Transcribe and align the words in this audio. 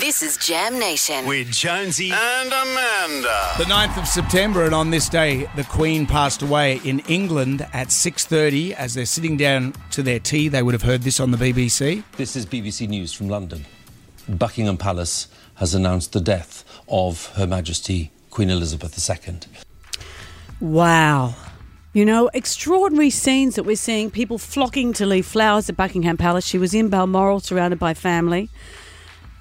This 0.00 0.22
is 0.22 0.38
Jam 0.38 0.78
Nation. 0.78 1.26
with 1.26 1.52
Jonesy 1.52 2.10
and 2.10 2.48
Amanda. 2.48 3.50
The 3.58 3.64
9th 3.64 3.98
of 3.98 4.08
September, 4.08 4.64
and 4.64 4.74
on 4.74 4.90
this 4.90 5.10
day, 5.10 5.46
the 5.56 5.64
Queen 5.64 6.06
passed 6.06 6.40
away 6.40 6.80
in 6.84 7.00
England 7.00 7.66
at 7.74 7.88
6.30. 7.88 8.72
As 8.72 8.94
they're 8.94 9.04
sitting 9.04 9.36
down 9.36 9.74
to 9.90 10.02
their 10.02 10.18
tea, 10.18 10.48
they 10.48 10.62
would 10.62 10.72
have 10.72 10.82
heard 10.82 11.02
this 11.02 11.20
on 11.20 11.32
the 11.32 11.36
BBC. 11.36 12.02
This 12.16 12.34
is 12.34 12.46
BBC 12.46 12.88
News 12.88 13.12
from 13.12 13.28
London. 13.28 13.66
Buckingham 14.26 14.78
Palace 14.78 15.28
has 15.56 15.74
announced 15.74 16.14
the 16.14 16.20
death 16.20 16.64
of 16.88 17.26
Her 17.34 17.46
Majesty 17.46 18.10
Queen 18.30 18.48
Elizabeth 18.48 18.98
II. 18.98 19.38
Wow. 20.60 21.34
You 21.92 22.06
know, 22.06 22.30
extraordinary 22.32 23.10
scenes 23.10 23.54
that 23.56 23.64
we're 23.64 23.76
seeing 23.76 24.10
people 24.10 24.38
flocking 24.38 24.94
to 24.94 25.04
leave 25.04 25.26
flowers 25.26 25.68
at 25.68 25.76
Buckingham 25.76 26.16
Palace. 26.16 26.46
She 26.46 26.56
was 26.56 26.72
in 26.72 26.88
Balmoral 26.88 27.40
surrounded 27.40 27.78
by 27.78 27.92
family. 27.92 28.48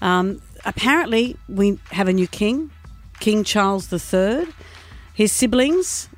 Um, 0.00 0.40
apparently, 0.64 1.36
we 1.48 1.78
have 1.90 2.08
a 2.08 2.12
new 2.12 2.26
king, 2.26 2.70
King 3.20 3.44
Charles 3.44 3.92
III. 3.92 4.46
His 5.14 5.32
siblings, 5.32 6.08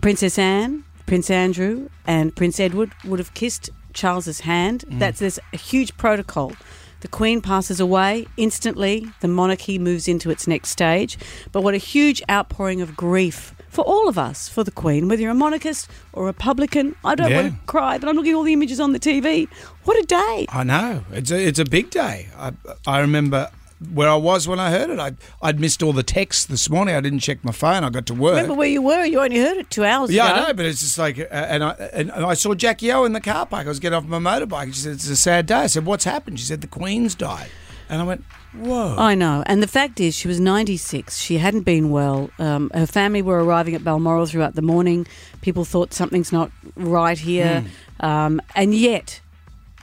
Princess 0.00 0.38
Anne, 0.38 0.84
Prince 1.06 1.30
Andrew, 1.30 1.88
and 2.06 2.34
Prince 2.34 2.58
Edward, 2.58 2.90
would 3.04 3.18
have 3.18 3.32
kissed 3.34 3.70
Charles's 3.92 4.40
hand. 4.40 4.84
Mm. 4.88 4.98
That's 4.98 5.20
there's 5.20 5.38
a 5.52 5.56
huge 5.56 5.96
protocol. 5.96 6.52
The 7.00 7.08
Queen 7.08 7.42
passes 7.42 7.80
away 7.80 8.26
instantly. 8.38 9.06
The 9.20 9.28
monarchy 9.28 9.78
moves 9.78 10.08
into 10.08 10.30
its 10.30 10.46
next 10.46 10.70
stage. 10.70 11.18
But 11.52 11.60
what 11.60 11.74
a 11.74 11.78
huge 11.78 12.22
outpouring 12.30 12.80
of 12.80 12.96
grief 12.96 13.54
for 13.68 13.82
all 13.84 14.08
of 14.08 14.16
us 14.16 14.48
for 14.48 14.64
the 14.64 14.70
Queen, 14.70 15.06
whether 15.08 15.20
you're 15.20 15.30
a 15.32 15.34
monarchist 15.34 15.88
or 16.14 16.22
a 16.22 16.26
Republican. 16.26 16.96
I 17.04 17.14
don't 17.14 17.30
Yeah. 17.30 17.42
want 17.42 17.54
to 17.54 17.60
cry, 17.66 17.98
but 17.98 18.08
I'm 18.08 18.16
looking 18.16 18.32
at 18.32 18.36
all 18.36 18.42
the 18.42 18.54
images 18.54 18.80
on 18.80 18.92
the 18.92 18.98
TV. 18.98 19.48
What 19.84 19.98
a 20.02 20.06
day! 20.06 20.46
I 20.48 20.64
know. 20.64 21.04
It's 21.12 21.30
a, 21.30 21.46
it's 21.46 21.58
a 21.58 21.64
big 21.66 21.90
day. 21.90 22.28
I, 22.38 22.52
I 22.86 23.00
remember 23.00 23.50
where 23.92 24.08
I 24.08 24.16
was 24.16 24.46
when 24.48 24.58
I 24.58 24.70
heard 24.70 24.90
it. 24.90 24.98
I'd, 24.98 25.16
I'd 25.42 25.60
missed 25.60 25.82
all 25.82 25.92
the 25.92 26.02
texts 26.02 26.46
this 26.46 26.68
morning. 26.70 26.94
I 26.94 27.00
didn't 27.00 27.20
check 27.20 27.44
my 27.44 27.52
phone. 27.52 27.84
I 27.84 27.90
got 27.90 28.06
to 28.06 28.14
work. 28.14 28.36
Remember 28.36 28.54
where 28.54 28.68
you 28.68 28.82
were? 28.82 29.04
You 29.04 29.20
only 29.20 29.38
heard 29.38 29.56
it 29.56 29.70
two 29.70 29.84
hours 29.84 30.10
ago. 30.10 30.16
Yeah, 30.16 30.32
ago. 30.32 30.42
I 30.42 30.46
know, 30.48 30.54
but 30.54 30.66
it's 30.66 30.80
just 30.80 30.98
like, 30.98 31.18
uh, 31.18 31.24
and 31.30 31.64
I 31.64 31.70
and 31.92 32.10
I 32.12 32.34
saw 32.34 32.54
Jackie 32.54 32.92
O 32.92 33.04
in 33.04 33.12
the 33.12 33.20
car 33.20 33.46
park. 33.46 33.66
I 33.66 33.68
was 33.68 33.80
getting 33.80 33.96
off 33.96 34.04
my 34.04 34.18
motorbike. 34.18 34.74
She 34.74 34.80
said, 34.80 34.92
"It's 34.94 35.08
a 35.08 35.16
sad 35.16 35.46
day." 35.46 35.54
I 35.54 35.66
said, 35.66 35.86
"What's 35.86 36.04
happened?" 36.04 36.38
She 36.38 36.46
said, 36.46 36.60
"The 36.60 36.66
Queen's 36.66 37.14
died," 37.14 37.50
and 37.88 38.00
I 38.00 38.04
went, 38.04 38.24
"Whoa." 38.54 38.96
I 38.98 39.14
know. 39.14 39.42
And 39.46 39.62
the 39.62 39.68
fact 39.68 40.00
is, 40.00 40.14
she 40.14 40.28
was 40.28 40.40
96. 40.40 41.18
She 41.18 41.38
hadn't 41.38 41.62
been 41.62 41.90
well. 41.90 42.30
Um, 42.38 42.70
her 42.74 42.86
family 42.86 43.22
were 43.22 43.42
arriving 43.44 43.74
at 43.74 43.84
Balmoral 43.84 44.26
throughout 44.26 44.54
the 44.54 44.62
morning. 44.62 45.06
People 45.40 45.64
thought 45.64 45.92
something's 45.92 46.32
not 46.32 46.50
right 46.76 47.18
here. 47.18 47.60
Hmm. 48.00 48.06
Um, 48.06 48.42
and 48.54 48.74
yet, 48.74 49.20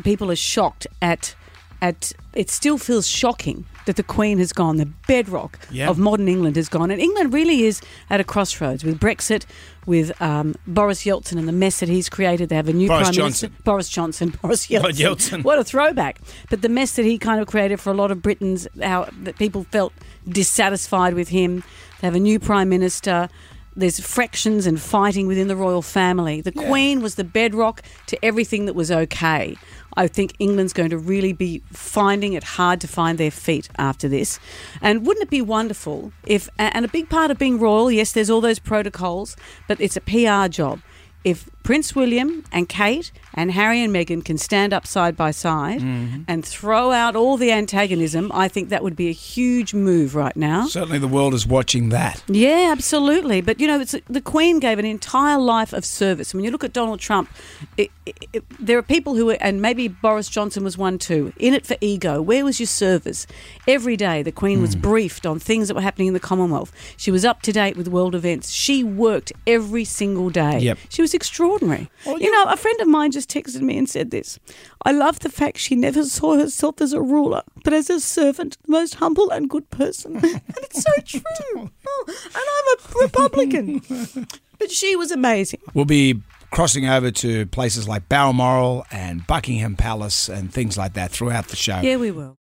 people 0.03 0.31
are 0.31 0.35
shocked 0.35 0.88
at, 1.02 1.35
at, 1.81 2.13
it 2.33 2.49
still 2.49 2.77
feels 2.77 3.07
shocking 3.07 3.65
that 3.87 3.95
the 3.95 4.03
Queen 4.03 4.37
has 4.37 4.53
gone. 4.53 4.77
The 4.77 4.85
bedrock 5.07 5.57
Yeah. 5.71 5.89
of 5.89 5.97
modern 5.97 6.27
England 6.27 6.55
has 6.55 6.69
gone. 6.69 6.91
And 6.91 7.01
England 7.01 7.33
really 7.33 7.63
is 7.63 7.81
at 8.09 8.19
a 8.19 8.23
crossroads 8.23 8.83
with 8.83 8.99
Brexit, 8.99 9.45
with 9.88 10.19
um, 10.21 10.53
Boris 10.67 11.03
Yeltsin 11.03 11.39
and 11.39 11.47
the 11.47 11.51
mess 11.51 11.79
that 11.79 11.89
he's 11.89 12.07
created. 12.07 12.49
They 12.49 12.55
have 12.55 12.69
a 12.69 12.73
new 12.73 12.88
Boris 12.88 13.07
Prime 13.07 13.13
Johnson. 13.13 13.49
Minister. 13.49 13.63
Boris 13.63 13.89
Johnson. 13.89 14.29
Boris 14.41 14.67
Yeltsin. 14.67 14.91
Yeltsin. 14.93 15.43
What 15.43 15.57
a 15.57 15.63
throwback. 15.63 16.19
But 16.51 16.61
the 16.61 16.69
mess 16.69 16.95
that 16.97 17.05
he 17.05 17.17
kind 17.17 17.41
of 17.41 17.47
created 17.47 17.79
for 17.79 17.89
a 17.89 17.95
lot 17.95 18.11
of 18.11 18.21
Britons, 18.21 18.67
how 18.81 19.09
that 19.23 19.38
people 19.39 19.63
felt 19.71 19.91
dissatisfied 20.29 21.13
with 21.16 21.29
him. 21.29 21.63
They 22.01 22.07
have 22.07 22.16
a 22.16 22.19
new 22.19 22.39
prime 22.39 22.69
minister. 22.69 23.29
There's 23.75 24.00
fractions 24.00 24.67
and 24.67 24.81
fighting 24.81 25.27
within 25.27 25.47
the 25.47 25.55
royal 25.55 25.81
family. 25.81 26.41
The 26.41 26.52
Queen 26.52 27.02
was 27.02 27.16
the 27.16 27.23
bedrock 27.23 27.81
to 28.08 28.23
everything 28.23 28.66
that 28.66 28.73
was 28.73 28.91
okay. 28.91 29.55
I 29.95 30.08
think 30.08 30.33
England's 30.39 30.73
going 30.73 30.89
to 30.89 30.97
really 30.97 31.33
be 31.33 31.63
finding 31.72 32.33
it 32.33 32.44
hard 32.44 32.81
to 32.81 32.88
find 32.88 33.17
their 33.17 33.31
feet 33.31 33.69
after 33.78 34.08
this. 34.08 34.39
And 34.81 35.05
wouldn't 35.05 35.23
it 35.23 35.30
be 35.30 35.41
wonderful 35.41 36.11
if, 36.25 36.50
and 36.58 36.86
a 36.86 36.89
big 36.89 37.09
part 37.09 37.31
of 37.31 37.38
being 37.38 37.59
royal, 37.59 37.91
yes, 37.91 38.11
there's 38.11 38.30
all 38.30 38.41
those 38.41 38.59
protocols, 38.59 39.36
but 39.67 39.80
it's 39.80 39.97
a 39.97 40.02
PR 40.02 40.47
job 40.50 40.81
if 41.24 41.50
Prince 41.63 41.95
William 41.95 42.44
and 42.51 42.67
Kate 42.67 43.11
and 43.33 43.51
Harry 43.51 43.81
and 43.83 43.94
Meghan 43.94 44.25
can 44.25 44.38
stand 44.38 44.73
up 44.73 44.85
side 44.88 45.16
by 45.16 45.31
side 45.31 45.81
Mm-hmm. 45.81 46.23
and 46.27 46.44
throw 46.45 46.91
out 46.91 47.16
all 47.16 47.38
the 47.38 47.51
antagonism, 47.51 48.31
I 48.33 48.47
think 48.47 48.69
that 48.69 48.83
would 48.83 48.95
be 48.95 49.09
a 49.09 49.13
huge 49.13 49.73
move 49.73 50.16
right 50.16 50.35
now. 50.35 50.67
Certainly, 50.67 51.00
the 51.00 51.07
world 51.07 51.33
is 51.33 51.45
watching 51.47 51.89
that. 51.89 52.23
Yeah, 52.27 52.69
absolutely. 52.71 53.41
But 53.41 53.59
you 53.59 53.67
know, 53.67 53.79
it's, 53.79 53.95
the 54.09 54.21
Queen 54.21 54.59
gave 54.59 54.79
an 54.79 54.85
entire 54.85 55.38
life 55.38 55.71
of 55.73 55.85
service. 55.85 56.33
When 56.33 56.44
you 56.44 56.51
look 56.51 56.63
at 56.63 56.73
Donald 56.73 57.00
Trump, 57.00 57.29
it, 57.77 57.91
it, 58.05 58.17
it- 58.33 58.44
there 58.59 58.77
are 58.77 58.83
people 58.83 59.16
who, 59.16 59.29
are, 59.31 59.38
and 59.39 59.61
maybe 59.61 59.88
Boris 59.88 60.29
Johnson 60.29 60.63
was 60.63 60.77
one 60.77 60.97
too, 60.97 61.31
in 61.38 61.53
it 61.53 61.66
for 61.66 61.75
ego. 61.81 62.21
Where 62.21 62.44
was 62.44 62.59
your 62.59 62.67
service? 62.67 63.27
Every 63.67 63.95
day, 63.97 64.23
the 64.23 64.31
Queen 64.31 64.61
was 64.61 64.75
briefed 64.75 65.25
on 65.25 65.39
things 65.39 65.67
that 65.67 65.75
were 65.75 65.81
happening 65.81 66.07
in 66.07 66.13
the 66.13 66.19
Commonwealth. 66.19 66.71
She 66.97 67.11
was 67.11 67.23
up 67.25 67.41
to 67.44 67.51
date 67.51 67.75
with 67.77 67.88
world 67.88 68.16
events. 68.16 68.50
She 68.50 68.83
worked 68.83 69.31
every 69.47 69.85
single 69.85 70.29
day. 70.29 70.59
Yep. 70.59 70.77
She 70.89 71.01
was 71.01 71.13
extraordinary. 71.13 71.50
You 71.59 72.31
know, 72.31 72.44
a 72.45 72.57
friend 72.57 72.79
of 72.81 72.88
mine 72.88 73.12
just 73.12 73.29
texted 73.29 73.62
me 73.62 73.78
and 73.78 73.89
said 73.89 74.12
this. 74.12 74.39
I 74.84 74.91
love 74.91 75.19
the 75.19 75.29
fact 75.29 75.57
she 75.57 75.75
never 75.75 76.03
saw 76.03 76.35
herself 76.38 76.81
as 76.81 76.94
a 76.94 77.01
ruler, 77.01 77.44
but 77.63 77.73
as 77.73 77.89
a 77.89 78.00
servant, 78.00 78.57
the 78.66 78.72
most 78.72 78.95
humble 78.95 79.29
and 79.29 79.50
good 79.50 79.69
person. 79.69 80.16
and 80.23 80.41
it's 80.57 80.81
so 80.81 80.91
true. 81.06 81.69
Oh, 81.88 82.06
and 82.07 82.35
I'm 82.35 82.95
a 82.95 83.03
Republican. 83.03 84.28
but 84.59 84.72
she 84.72 84.95
was 84.95 85.12
amazing. 85.12 85.62
We'll 85.73 85.85
be 85.85 86.22
crossing 86.51 86.88
over 86.88 87.12
to 87.12 87.45
places 87.47 87.88
like 87.88 88.09
Balmoral 88.09 88.85
and 88.91 89.25
Buckingham 89.25 89.75
Palace 89.75 90.29
and 90.29 90.53
things 90.53 90.78
like 90.78 90.94
that 90.94 91.12
throughout 91.12 91.47
the 91.47 91.56
show. 91.56 91.79
Yeah, 91.81 91.97
we 91.97 92.12
will. 92.12 92.38